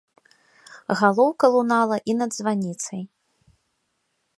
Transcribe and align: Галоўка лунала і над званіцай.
Галоўка 1.01 1.45
лунала 1.57 1.97
і 2.13 2.19
над 2.23 2.31
званіцай. 2.41 3.01